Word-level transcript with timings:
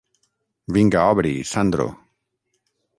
Vinga 0.77 1.03
obri, 1.11 1.35
Sandro... 1.53 1.87